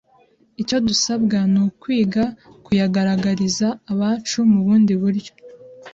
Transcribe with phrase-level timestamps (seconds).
[0.61, 2.23] icyo dusabwa ni ukwiga
[2.65, 5.33] kuyagaragariza abacu mu bundi buryo.